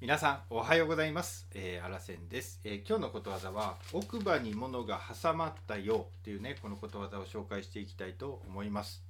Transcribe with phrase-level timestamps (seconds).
[0.00, 1.46] 皆さんおはようございます。
[1.54, 9.02] えー、あらせんです、えー今日のことわざは奥歯に物が挟まったよっていうねこのことわざを紹介していきたいと思います。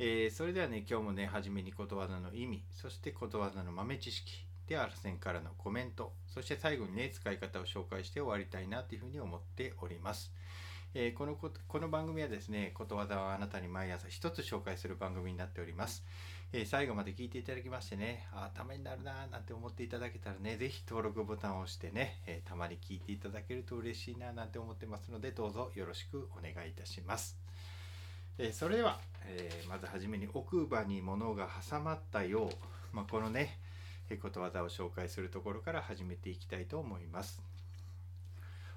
[0.00, 10.32] えーそれではね今日もね初めにことわざの意味そしてことわざの豆知識であらせんからのコメントそして最後にね使い方を紹介して終わりたいなというふうに思っております。
[10.94, 16.04] えーこのここの番組はですねことわざをあなたに毎朝一つ紹介する番組になっております。
[16.52, 27.36] えー最後まで聞いていただきましてねあためになるなーなんて思っていただけたらね是非登録ボタンを押してね、えーたまに聞いていただけると嬉しいななんて思ってますのでどうぞよろしくお願いいたします。
[28.38, 33.58] えそれでは、えまずはじめに奥歯に物が挟まったよう、まあ、このね
[34.10, 37.42] えことわざを紹介するところから始めていきたいと思います。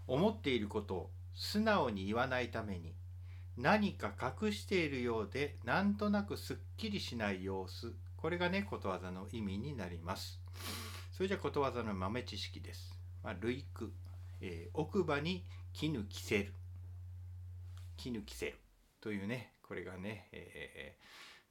[0.07, 1.09] 思っていること
[1.41, 2.93] 素直に言わないために
[3.55, 7.93] 何か隠しているようでなんとなくすっきりしない様子。
[8.17, 10.41] これがねことわざの意味になります。
[11.13, 12.93] それじゃことわざの豆知識です、
[13.23, 13.93] まあ、類句、
[14.41, 16.53] えー奥歯に絹着せる。
[17.95, 18.57] 絹着せる。
[18.99, 20.97] というねこれがね、え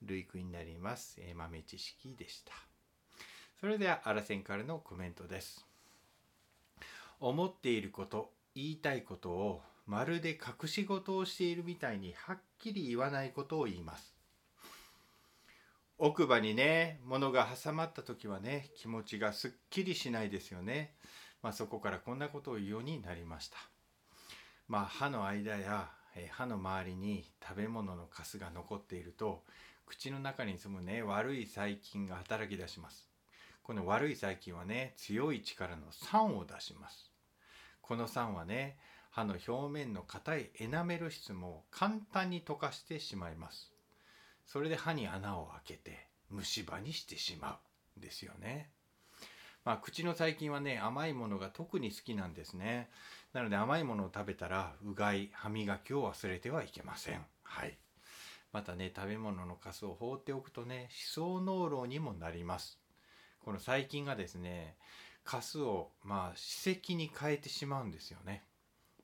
[0.02, 2.52] ー類句になります、えー豆知識でした。
[3.58, 5.64] それではあらせんからのコメントです。
[7.20, 14.14] 思っていること言いたいことをまるで隠し事をしているみたいにはっきり言わないことを言います。
[15.96, 20.94] 奥歯にね物が挟まった時はね気持ちがすっきりしないですよね、
[21.42, 23.56] まあ、そこからこんなことを言うようになりました。
[24.68, 25.88] まあ歯の間や
[26.32, 29.42] 歯の周りに食べ物のカスが残っていると
[29.86, 33.08] 口の中に住むね悪い細菌が働き出します。
[33.62, 37.10] この悪い細菌はね強い力の酸を出します。
[37.80, 38.76] この酸はね
[39.18, 43.72] 歯の表面の硬いエナメル質も簡単に溶かしてしまいます。
[44.46, 47.58] それで歯に穴を開けて虫歯にしてしま
[47.96, 48.70] うんですよね。
[49.64, 52.90] まあ口の細菌はね甘いものが特に好きなんですね。
[53.32, 57.26] なので甘いものを食べたらうがい歯磨きを忘れてはいけません。
[57.42, 57.76] はい。
[58.52, 62.78] またね食べ物のカスを放っておくとね歯槽膿漏にもなります。
[63.40, 64.76] この細菌がですね
[65.24, 68.44] カスをまあ歯石に変えてしまうんですよね。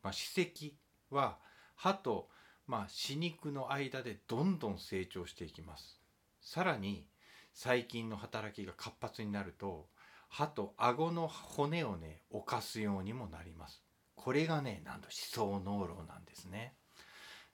[0.05, 0.77] まあ、歯石
[1.11, 1.39] は
[1.75, 2.29] 歯と、
[2.67, 6.01] まあ、歯肉の間でどんどん成長していきます。
[6.41, 7.09] さらに
[7.55, 9.89] 細菌の働きが活発になると
[10.29, 13.83] 歯と顎の骨をね侵すようにもなります。
[14.15, 16.75] これがねなんと歯槽膿漏なんですね。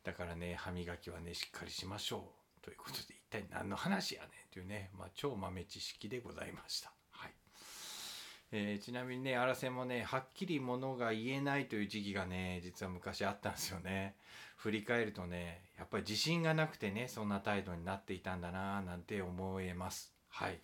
[0.03, 2.65] だからね歯磨きはねしっかりしましょう。
[2.65, 6.93] ということで一体何の話やねんというね、まあ、超豆知識でございました。
[8.53, 14.15] えーちなみにねあらせもねはっきりものが言えないという時期がね実は昔あったんですよね。
[14.57, 20.13] 振り返るとねやっぱり自信がなくてねそんな態度になっていたんだなぁなんて思えます。
[20.29, 20.59] はい。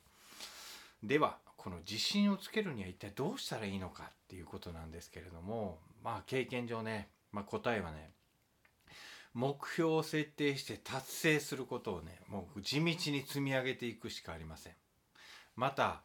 [1.03, 8.11] ではこの自信をつけるには一体どうしたらいいのかっていうことなんですけれどもまあ経験上ね、まあ、答えはね
[9.35, 14.73] 目標を設定して達成することをねもう地道に積み上げていくしかありません。
[15.57, 16.03] また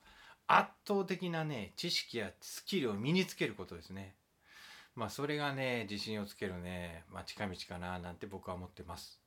[0.57, 4.15] 圧倒的なね知識やスキルを身につけることですね。
[4.95, 9.19] まあそれがね自信をつけるね、まあ、近道かななんて僕は思ってます。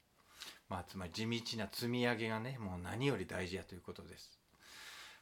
[0.68, 4.38] まあつまり地道な積み上げがねもう何より大事やということです。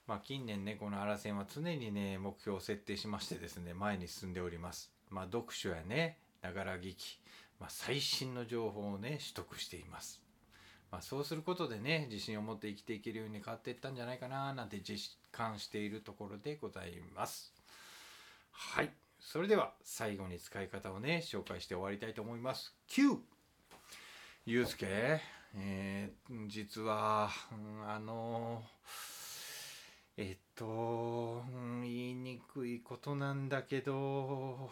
[0.06, 4.90] まあ近年ねこのアラセンは常にね目標を設定しましてですね前に進んでおります。
[5.10, 7.20] まあ読書やねながら聞き、
[7.60, 10.20] まあ、最新の情報をね取得しています。
[10.92, 17.52] まあ、そうすることでね自信を持って生きていけるように変わっていったんじゃないかななんて実感しているところでございます。
[18.52, 18.90] はい。
[19.18, 22.74] それでは最後に使い方をね紹介して終わりたいと思います。
[22.90, 23.16] 9
[24.44, 25.20] ゆうすけ
[25.54, 28.62] えー実は、うんあの
[30.18, 31.42] えっと、
[31.82, 34.70] 言いにくいことなんだけど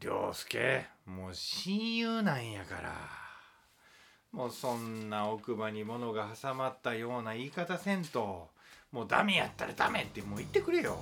[0.00, 3.31] 涼介もう親友なんやから。
[4.32, 8.48] もうそんな奥歯に物が挟まったような言い方せんと
[8.90, 10.96] もうダメやったらダメってもう言ってくれよ。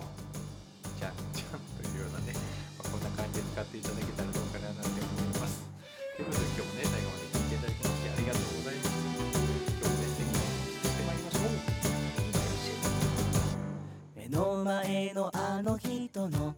[0.98, 2.32] じゃんじゃんというようなね、
[2.76, 4.94] まあ、こんな感じで使っていただけたらどうかななんて思い
[5.38, 5.62] ます。
[6.16, 8.90] ということで今日もね最後まで聞いていただきましてありがとうございます。
[8.98, 9.22] 今日も
[9.94, 11.50] ね素敵な一日してまいりましょう。
[14.18, 16.56] 目の前のあの人の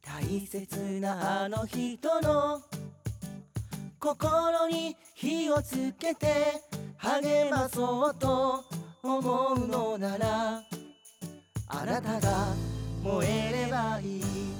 [0.00, 2.62] 大切なあの人の
[4.00, 6.62] 心に火をつけて
[6.98, 8.64] 励まそうと
[9.02, 10.62] 思うのなら
[11.66, 12.46] あなたが
[13.02, 14.57] 燃えればいい。